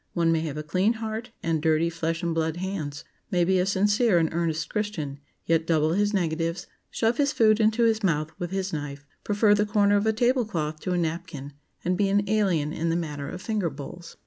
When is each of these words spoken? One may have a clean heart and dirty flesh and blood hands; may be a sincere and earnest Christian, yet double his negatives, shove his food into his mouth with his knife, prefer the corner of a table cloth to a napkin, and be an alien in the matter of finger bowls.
One 0.13 0.31
may 0.31 0.39
have 0.39 0.57
a 0.57 0.63
clean 0.63 0.93
heart 0.93 1.29
and 1.43 1.61
dirty 1.61 1.87
flesh 1.87 2.23
and 2.23 2.33
blood 2.33 2.57
hands; 2.57 3.03
may 3.29 3.43
be 3.45 3.59
a 3.59 3.67
sincere 3.67 4.17
and 4.17 4.29
earnest 4.33 4.67
Christian, 4.67 5.19
yet 5.45 5.67
double 5.67 5.93
his 5.93 6.11
negatives, 6.11 6.65
shove 6.89 7.17
his 7.17 7.31
food 7.31 7.59
into 7.59 7.83
his 7.83 8.01
mouth 8.01 8.31
with 8.39 8.49
his 8.49 8.73
knife, 8.73 9.05
prefer 9.23 9.53
the 9.53 9.63
corner 9.63 9.95
of 9.97 10.07
a 10.07 10.11
table 10.13 10.43
cloth 10.43 10.79
to 10.79 10.93
a 10.93 10.97
napkin, 10.97 11.53
and 11.85 11.99
be 11.99 12.09
an 12.09 12.27
alien 12.27 12.73
in 12.73 12.89
the 12.89 12.95
matter 12.95 13.29
of 13.29 13.43
finger 13.43 13.69
bowls. 13.69 14.17